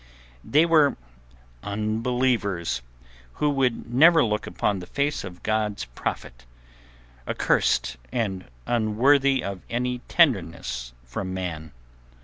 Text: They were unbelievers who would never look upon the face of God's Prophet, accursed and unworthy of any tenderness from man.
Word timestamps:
They 0.43 0.65
were 0.65 0.97
unbelievers 1.61 2.81
who 3.33 3.51
would 3.51 3.93
never 3.93 4.25
look 4.25 4.47
upon 4.47 4.79
the 4.79 4.87
face 4.87 5.23
of 5.23 5.43
God's 5.43 5.85
Prophet, 5.85 6.43
accursed 7.27 7.97
and 8.11 8.45
unworthy 8.65 9.43
of 9.43 9.61
any 9.69 9.99
tenderness 10.07 10.93
from 11.03 11.35
man. 11.35 11.71